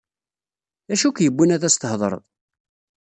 [0.87, 2.23] D acu i k-yewwin ad as-theḍṛeḍ?